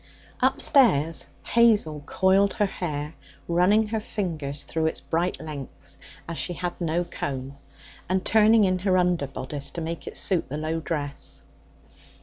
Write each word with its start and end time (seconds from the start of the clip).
Upstairs 0.41 1.27
Hazel 1.43 2.01
coiled 2.07 2.53
her 2.55 2.65
hair, 2.65 3.13
running 3.47 3.89
her 3.89 3.99
fingers 3.99 4.63
through 4.63 4.87
its 4.87 4.99
bright 4.99 5.39
lengths, 5.39 5.99
as 6.27 6.39
she 6.39 6.53
had 6.53 6.73
no 6.81 7.03
comb, 7.03 7.55
and 8.09 8.25
turning 8.25 8.63
in 8.63 8.79
her 8.79 8.97
underbodice 8.97 9.69
to 9.73 9.81
make 9.81 10.07
it 10.07 10.17
suit 10.17 10.49
the 10.49 10.57
low 10.57 10.79
dress. 10.79 11.43